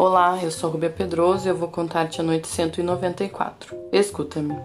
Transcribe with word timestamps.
Olá, 0.00 0.38
eu 0.40 0.52
sou 0.52 0.70
Rubia 0.70 0.90
Pedroso 0.90 1.44
e 1.44 1.50
eu 1.50 1.56
vou 1.56 1.66
contar-te 1.66 2.20
a 2.20 2.22
noite 2.22 2.46
194. 2.46 3.74
Escuta-me. 3.90 4.56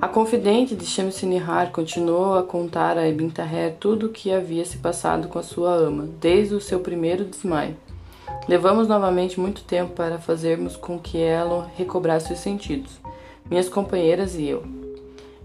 A 0.00 0.06
confidente 0.06 0.76
de 0.76 0.86
Shamsi 0.86 1.26
Nihar 1.26 1.72
continuou 1.72 2.38
a 2.38 2.44
contar 2.44 2.96
a 2.96 3.08
Ibn 3.08 3.30
Taher 3.30 3.74
tudo 3.80 4.06
o 4.06 4.10
que 4.10 4.32
havia 4.32 4.64
se 4.64 4.78
passado 4.78 5.26
com 5.26 5.40
a 5.40 5.42
sua 5.42 5.74
ama, 5.74 6.08
desde 6.20 6.54
o 6.54 6.60
seu 6.60 6.78
primeiro 6.78 7.24
desmaio. 7.24 7.76
Levamos 8.46 8.86
novamente 8.86 9.40
muito 9.40 9.64
tempo 9.64 9.94
para 9.94 10.20
fazermos 10.20 10.76
com 10.76 11.00
que 11.00 11.18
ela 11.20 11.68
recobrasse 11.74 12.32
os 12.32 12.38
sentidos, 12.38 13.00
minhas 13.50 13.68
companheiras 13.68 14.36
e 14.36 14.46
eu. 14.46 14.62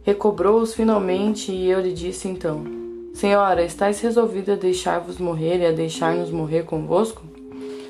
Recobrou-os 0.04 0.75
finalmente 0.75 1.51
e 1.51 1.68
eu 1.68 1.82
lhe 1.82 1.93
disse 1.93 2.28
então: 2.28 2.64
Senhora, 3.11 3.64
estáis 3.64 4.00
resolvida 4.01 4.54
a 4.54 4.55
deixar-vos 4.55 5.18
morrer 5.18 5.61
e 5.61 5.65
a 5.65 5.71
deixar-nos 5.71 6.29
morrer 6.29 6.61
convosco? 6.61 7.36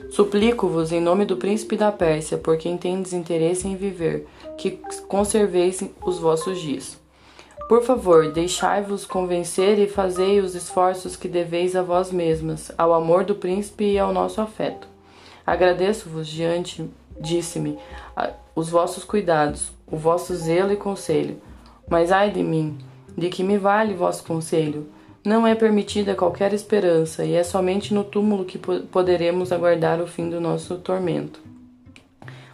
Suplico-vos, 0.09 0.91
em 0.91 1.01
nome 1.01 1.25
do 1.25 1.37
príncipe 1.37 1.75
da 1.75 1.91
Pérsia, 1.91 2.37
por 2.37 2.57
quem 2.57 2.77
tendes 2.77 3.13
interesse 3.13 3.67
em 3.67 3.75
viver, 3.75 4.25
que 4.57 4.79
conserveis 5.07 5.83
os 6.05 6.17
vossos 6.17 6.59
dias. 6.59 6.97
Por 7.67 7.83
favor, 7.83 8.31
deixai-vos 8.31 9.05
convencer 9.05 9.77
e 9.77 9.87
fazei 9.87 10.39
os 10.39 10.55
esforços 10.55 11.17
que 11.17 11.27
deveis 11.27 11.75
a 11.75 11.81
vós 11.81 12.11
mesmas, 12.11 12.71
ao 12.77 12.93
amor 12.93 13.25
do 13.25 13.35
príncipe 13.35 13.83
e 13.83 13.99
ao 13.99 14.13
nosso 14.13 14.39
afeto. 14.39 14.87
Agradeço-vos 15.45 16.27
diante, 16.27 16.89
disse-me, 17.19 17.77
os 18.55 18.69
vossos 18.69 19.03
cuidados, 19.03 19.71
o 19.85 19.97
vosso 19.97 20.33
zelo 20.33 20.71
e 20.71 20.77
conselho. 20.77 21.41
Mas 21.89 22.11
ai 22.11 22.31
de 22.31 22.41
mim, 22.41 22.77
de 23.17 23.29
que 23.29 23.43
me 23.43 23.57
vale 23.57 23.93
vosso 23.93 24.23
conselho? 24.23 24.87
Não 25.25 25.45
é 25.45 25.55
permitida 25.55 26.15
qualquer 26.15 26.53
esperança, 26.53 27.25
e 27.25 27.33
é 27.33 27.43
somente 27.43 27.93
no 27.93 28.03
túmulo 28.03 28.45
que 28.45 28.57
poderemos 28.57 29.51
aguardar 29.51 30.01
o 30.01 30.07
fim 30.07 30.29
do 30.29 30.39
nosso 30.39 30.77
tormento. 30.77 31.39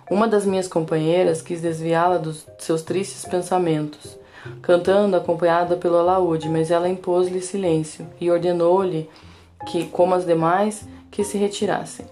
Uma 0.09 0.27
das 0.27 0.45
minhas 0.45 0.67
companheiras 0.67 1.41
quis 1.41 1.61
desviá-la 1.61 2.17
dos 2.17 2.45
seus 2.57 2.81
tristes 2.81 3.25
pensamentos, 3.25 4.17
cantando 4.61 5.15
acompanhada 5.15 5.77
pelo 5.77 5.97
alaúde, 5.97 6.49
mas 6.49 6.71
ela 6.71 6.89
impôs-lhe 6.89 7.41
silêncio 7.41 8.05
e 8.19 8.29
ordenou-lhe 8.29 9.09
que, 9.67 9.85
como 9.85 10.13
as 10.13 10.25
demais, 10.25 10.85
que 11.09 11.23
se 11.23 11.37
retirassem. 11.37 12.05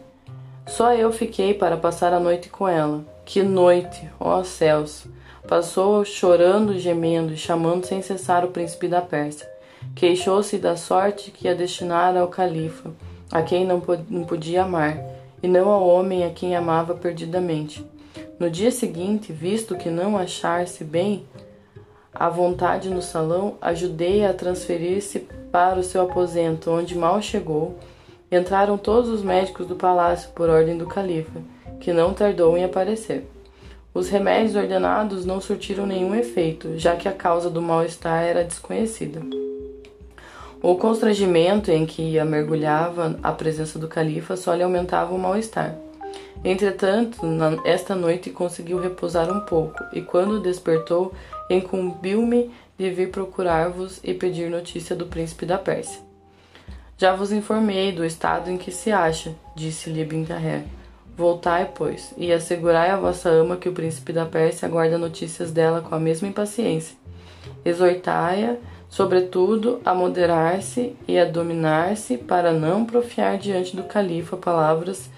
Só 0.67 0.93
eu 0.93 1.11
fiquei 1.11 1.53
para 1.53 1.75
passar 1.75 2.13
a 2.13 2.19
noite 2.19 2.47
com 2.49 2.67
ela. 2.67 3.03
Que 3.25 3.43
noite, 3.43 4.09
ó 4.19 4.43
céus! 4.43 5.05
Passou 5.47 6.05
chorando, 6.05 6.79
gemendo 6.79 7.33
e 7.33 7.37
chamando 7.37 7.85
sem 7.85 8.01
cessar 8.01 8.45
o 8.45 8.51
príncipe 8.51 8.87
da 8.87 9.01
Pérsia. 9.01 9.50
Queixou-se 9.95 10.57
da 10.57 10.75
sorte 10.75 11.31
que 11.31 11.47
a 11.47 11.53
destinara 11.53 12.21
ao 12.21 12.27
califa, 12.27 12.91
a 13.31 13.41
quem 13.41 13.65
não 13.65 13.79
podia 14.25 14.63
amar, 14.63 14.97
e 15.43 15.47
não 15.47 15.69
ao 15.69 15.87
homem 15.87 16.23
a 16.23 16.29
quem 16.29 16.55
amava 16.55 16.93
perdidamente. 16.93 17.85
No 18.39 18.49
dia 18.49 18.71
seguinte, 18.71 19.31
visto 19.31 19.75
que 19.75 19.89
não 19.89 20.17
achar-se 20.17 20.83
bem 20.83 21.25
à 22.13 22.29
vontade 22.29 22.89
no 22.89 23.01
salão, 23.01 23.55
ajudei-a 23.61 24.31
a, 24.31 24.33
transferir-se 24.33 25.27
para 25.51 25.79
o 25.79 25.83
seu 25.83 26.01
aposento, 26.01 26.71
onde 26.71 26.97
mal 26.97 27.21
chegou. 27.21 27.77
Entraram 28.31 28.77
todos 28.77 29.09
os 29.09 29.21
médicos 29.21 29.67
do 29.67 29.75
palácio 29.75 30.29
por 30.31 30.49
ordem 30.49 30.77
do 30.77 30.87
califa, 30.87 31.41
que 31.79 31.91
não 31.91 32.13
tardou 32.13 32.57
em 32.57 32.63
aparecer. 32.63 33.27
Os 33.93 34.09
remédios 34.09 34.55
ordenados 34.55 35.25
não 35.25 35.41
surtiram 35.41 35.85
nenhum 35.85 36.15
efeito, 36.15 36.77
já 36.77 36.95
que 36.95 37.09
a 37.09 37.11
causa 37.11 37.49
do 37.49 37.61
mal-estar 37.61 38.23
era 38.23 38.43
desconhecida. 38.43 39.21
O 40.63 40.75
constrangimento 40.75 41.71
em 41.71 41.87
que 41.87 42.19
a 42.19 42.23
mergulhava 42.23 43.17
a 43.23 43.31
presença 43.31 43.79
do 43.79 43.87
califa 43.87 44.37
só 44.37 44.53
lhe 44.53 44.61
aumentava 44.61 45.11
o 45.11 45.17
mal-estar. 45.17 45.75
Entretanto, 46.43 47.19
esta 47.65 47.95
noite 47.95 48.29
conseguiu 48.29 48.79
repousar 48.79 49.31
um 49.31 49.39
pouco, 49.41 49.83
e 49.91 50.01
quando 50.01 50.39
despertou, 50.39 51.13
incumbiu-me 51.49 52.51
de 52.77 52.91
vir 52.91 53.09
procurar-vos 53.09 53.99
e 54.03 54.13
pedir 54.13 54.51
notícia 54.51 54.95
do 54.95 55.07
príncipe 55.07 55.47
da 55.47 55.57
Pérsia. 55.57 55.99
Já 56.95 57.15
vos 57.15 57.31
informei 57.31 57.91
do 57.91 58.05
estado 58.05 58.51
em 58.51 58.57
que 58.57 58.71
se 58.71 58.91
acha, 58.91 59.33
disse-lhe 59.55 60.05
Bintaher. 60.05 60.63
Voltai, 61.17 61.71
pois, 61.73 62.13
e 62.17 62.31
assegurai 62.31 62.91
a 62.91 62.97
vossa 62.97 63.29
ama 63.29 63.57
que 63.57 63.67
o 63.67 63.73
príncipe 63.73 64.13
da 64.13 64.25
Pérsia 64.25 64.67
aguarda 64.67 64.97
notícias 64.97 65.51
dela 65.51 65.81
com 65.81 65.95
a 65.95 65.99
mesma 65.99 66.27
impaciência. 66.27 66.95
Exortai-a 67.65 68.57
sobretudo 68.91 69.79
a 69.85 69.95
moderar-se 69.95 70.93
e 71.07 71.17
a 71.17 71.23
dominar-se 71.23 72.17
para 72.17 72.51
não 72.51 72.85
profiar 72.85 73.37
diante 73.37 73.73
do 73.73 73.83
califa 73.83 74.35
palavras 74.35 75.09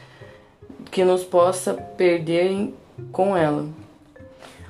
que 0.92 1.04
nos 1.04 1.24
possa 1.24 1.74
perder 1.74 2.72
com 3.12 3.36
ela. 3.36 3.66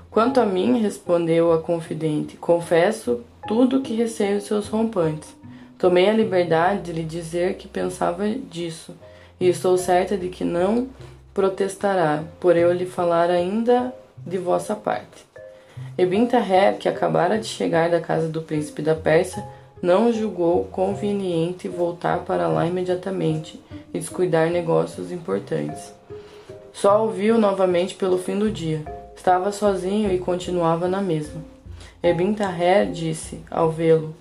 Quanto 0.10 0.40
a 0.40 0.46
mim, 0.46 0.80
respondeu 0.80 1.52
a 1.52 1.62
confidente, 1.62 2.38
confesso 2.38 3.22
tudo 3.46 3.82
que 3.82 3.94
receio 3.94 4.38
de 4.38 4.46
seus 4.46 4.70
rompantes. 4.70 5.36
Tomei 5.78 6.10
a 6.10 6.14
liberdade 6.14 6.84
de 6.84 6.94
lhe 6.94 7.04
dizer 7.04 7.56
que 7.56 7.68
pensava 7.68 8.30
disso, 8.30 8.96
e 9.38 9.50
estou 9.50 9.78
certa 9.78 10.18
de 10.18 10.30
que 10.30 10.46
não 10.46 10.88
protestará, 11.34 12.24
por 12.40 12.56
eu 12.56 12.72
lhe 12.72 12.86
falar 12.86 13.30
ainda 13.30 13.94
de 14.26 14.38
vossa 14.38 14.76
parte. 14.78 15.33
Ebin 15.98 16.26
Taher, 16.26 16.78
que 16.78 16.90
acabara 16.90 17.38
de 17.38 17.46
chegar 17.46 17.90
da 17.90 18.02
casa 18.02 18.28
do 18.28 18.42
príncipe 18.42 18.82
da 18.82 18.96
Pérsia, 18.96 19.44
não 19.82 20.12
julgou 20.12 20.66
conveniente 20.66 21.68
voltar 21.68 22.20
para 22.20 22.48
lá 22.48 22.66
imediatamente 22.66 23.62
e 23.94 24.00
descuidar 24.00 24.50
negócios 24.50 25.12
importantes. 25.12 25.94
Só 26.72 27.06
o 27.06 27.12
viu 27.12 27.38
novamente 27.38 27.96
pelo 27.96 28.18
fim 28.18 28.40
do 28.40 28.50
dia. 28.50 28.82
Estava 29.16 29.52
sozinho 29.52 30.12
e 30.12 30.18
continuava 30.18 30.88
na 30.88 31.02
mesma. 31.02 31.42
Ebin 32.02 32.34
Taher 32.34 32.92
disse, 32.92 33.40
ao 33.52 33.70
vê-lo, 33.70 34.16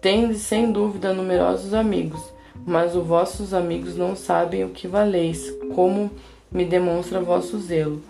Tendes 0.00 0.42
sem 0.42 0.70
dúvida 0.70 1.12
numerosos 1.12 1.74
amigos, 1.74 2.20
mas 2.64 2.94
os 2.94 3.04
vossos 3.04 3.52
amigos 3.52 3.96
não 3.96 4.14
sabem 4.14 4.62
o 4.62 4.68
que 4.68 4.86
valeis, 4.86 5.50
como 5.74 6.12
me 6.48 6.64
demonstra 6.64 7.20
vosso 7.20 7.58
zelo, 7.58 8.00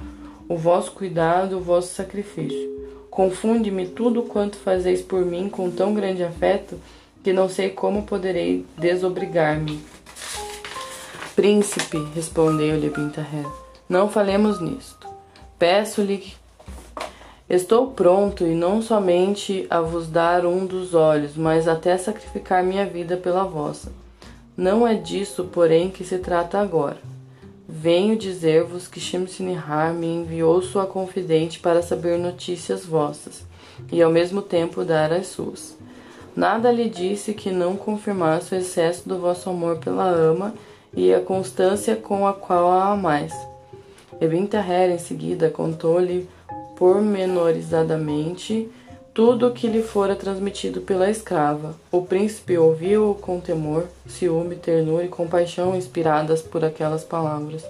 o 0.46 0.58
vosso 0.58 0.92
cuidado, 0.92 1.56
o 1.56 1.60
vosso 1.62 1.94
sacrifício. 1.94 2.75
Confunde-me 3.16 3.86
tudo 3.86 4.24
quanto 4.24 4.58
fazeis 4.58 5.00
por 5.00 5.24
mim 5.24 5.48
com 5.48 5.70
tão 5.70 5.94
grande 5.94 6.22
afeto 6.22 6.78
que 7.24 7.32
não 7.32 7.48
sei 7.48 7.70
como 7.70 8.02
poderei 8.02 8.66
desobrigar-me. 8.76 9.80
Príncipe, 11.34 11.96
respondeu-lhe 12.14 12.90
Bintaher, 12.90 13.46
não 13.88 14.06
falemos 14.10 14.60
nisto. 14.60 15.08
Peço-lhe 15.58 16.34
Estou 17.48 17.92
pronto 17.92 18.46
e 18.46 18.54
não 18.54 18.82
somente 18.82 19.66
a 19.70 19.80
vos 19.80 20.08
dar 20.08 20.44
um 20.44 20.66
dos 20.66 20.92
olhos, 20.92 21.38
mas 21.38 21.66
até 21.66 21.96
sacrificar 21.96 22.62
minha 22.62 22.84
vida 22.84 23.16
pela 23.16 23.44
vossa. 23.44 23.90
Não 24.54 24.86
é 24.86 24.92
disso, 24.92 25.44
porém, 25.44 25.88
que 25.88 26.04
se 26.04 26.18
trata 26.18 26.60
agora. 26.60 26.98
Venho 27.78 28.16
dizer-vos 28.16 28.88
que 28.88 28.98
Shemsinihar 28.98 29.92
me 29.92 30.06
enviou 30.06 30.62
sua 30.62 30.86
confidente 30.86 31.58
para 31.60 31.82
saber 31.82 32.18
notícias 32.18 32.86
vossas 32.86 33.44
e 33.92 34.00
ao 34.00 34.10
mesmo 34.10 34.40
tempo 34.40 34.82
dar 34.82 35.12
as 35.12 35.26
suas. 35.26 35.76
Nada 36.34 36.72
lhe 36.72 36.88
disse 36.88 37.34
que 37.34 37.50
não 37.50 37.76
confirmasse 37.76 38.54
o 38.54 38.56
excesso 38.56 39.06
do 39.06 39.18
vosso 39.18 39.50
amor 39.50 39.76
pela 39.76 40.08
ama 40.08 40.54
e 40.94 41.12
a 41.12 41.20
constância 41.20 41.94
com 41.94 42.26
a 42.26 42.32
qual 42.32 42.70
a 42.70 42.92
amais. 42.92 43.34
Ebin 44.22 44.46
Taher 44.46 44.90
em 44.90 44.98
seguida 44.98 45.50
contou-lhe 45.50 46.26
pormenorizadamente 46.78 48.70
tudo 49.16 49.46
o 49.46 49.50
que 49.50 49.66
lhe 49.66 49.82
fora 49.82 50.14
transmitido 50.14 50.82
pela 50.82 51.10
escrava. 51.10 51.74
O 51.90 52.02
príncipe 52.02 52.58
ouviu-o 52.58 53.14
com 53.14 53.40
temor, 53.40 53.86
ciúme, 54.06 54.56
ternura 54.56 55.06
e 55.06 55.08
compaixão 55.08 55.74
inspiradas 55.74 56.42
por 56.42 56.62
aquelas 56.62 57.02
palavras. 57.02 57.64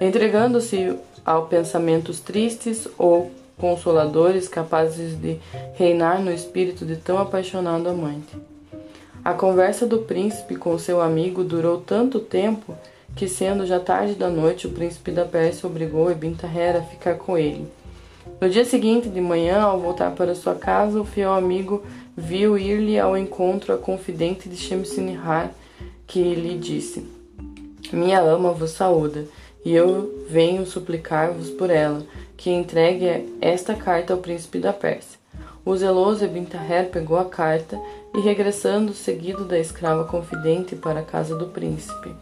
Entregando-se 0.00 0.96
a 1.26 1.38
pensamentos 1.42 2.20
tristes 2.20 2.88
ou 2.96 3.30
consoladores 3.58 4.48
capazes 4.48 5.14
de 5.20 5.38
reinar 5.74 6.22
no 6.22 6.32
espírito 6.32 6.86
de 6.86 6.96
tão 6.96 7.18
apaixonado 7.18 7.90
amante. 7.90 8.34
A 9.22 9.34
conversa 9.34 9.86
do 9.86 9.98
príncipe 9.98 10.56
com 10.56 10.78
seu 10.78 11.02
amigo 11.02 11.44
durou 11.44 11.82
tanto 11.82 12.18
tempo 12.18 12.74
que, 13.14 13.28
sendo 13.28 13.66
já 13.66 13.78
tarde 13.78 14.14
da 14.14 14.30
noite, 14.30 14.66
o 14.66 14.70
príncipe 14.70 15.10
da 15.10 15.26
Pérsia 15.26 15.68
obrigou 15.68 16.10
Ebin 16.10 16.32
Taher 16.32 16.76
a 16.76 16.80
ficar 16.80 17.16
com 17.16 17.36
ele. 17.36 17.68
No 18.40 18.48
dia 18.48 18.64
seguinte, 18.64 19.08
de 19.08 19.20
manhã, 19.20 19.60
ao 19.62 19.80
voltar 19.80 20.12
para 20.12 20.34
sua 20.34 20.54
casa, 20.54 21.00
o 21.00 21.04
fiel 21.04 21.32
amigo 21.32 21.82
viu 22.16 22.56
ir-lhe 22.56 22.98
ao 22.98 23.16
encontro 23.16 23.72
a 23.72 23.78
confidente 23.78 24.48
de 24.48 24.56
Shemsinihar, 24.56 25.50
que 26.06 26.34
lhe 26.34 26.56
disse: 26.56 27.06
Minha 27.92 28.20
ama 28.20 28.52
vos 28.52 28.72
saúda, 28.72 29.26
e 29.64 29.72
eu 29.72 30.24
venho 30.28 30.66
suplicar-vos 30.66 31.50
por 31.50 31.70
ela, 31.70 32.04
que 32.36 32.50
entregue 32.50 33.32
esta 33.40 33.74
carta 33.74 34.12
ao 34.12 34.20
príncipe 34.20 34.58
da 34.58 34.72
Pérsia. 34.72 35.18
O 35.64 35.76
zeloso 35.76 36.24
Ebin 36.24 36.44
Taher 36.44 36.90
pegou 36.90 37.16
a 37.16 37.24
carta 37.24 37.80
e, 38.12 38.20
regressando 38.20 38.92
seguido 38.92 39.44
da 39.44 39.58
escrava 39.58 40.04
confidente 40.04 40.74
para 40.74 41.00
a 41.00 41.04
casa 41.04 41.36
do 41.36 41.46
príncipe, 41.46 42.12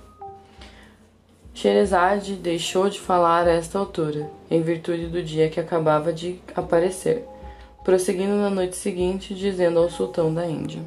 Sherazade 1.52 2.37
deixou 2.37 2.88
de 2.88 3.00
falar 3.00 3.47
a 3.47 3.52
esta 3.52 3.79
altura, 3.79 4.31
em 4.50 4.62
virtude 4.62 5.06
do 5.06 5.23
dia 5.23 5.50
que 5.50 5.61
acabava 5.61 6.12
de 6.12 6.41
aparecer, 6.55 7.25
prosseguindo 7.85 8.37
na 8.37 8.49
noite 8.49 8.76
seguinte, 8.76 9.35
dizendo 9.35 9.79
ao 9.79 9.91
sultão 9.91 10.32
da 10.32 10.47
Índia. 10.47 10.81